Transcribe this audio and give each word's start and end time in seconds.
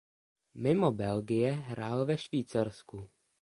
Mimo 0.55 0.91
Belgie 0.91 1.51
hrál 1.51 2.05
ve 2.05 2.17
Švýcarsku. 2.17 3.09